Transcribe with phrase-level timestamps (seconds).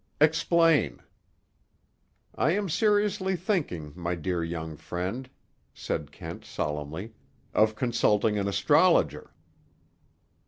[0.19, 0.99] "Explain."
[2.33, 5.29] "I am seriously thinking, my dear young friend,"
[5.75, 7.13] said Kent solemnly,
[7.53, 9.29] "of consulting an astrologer."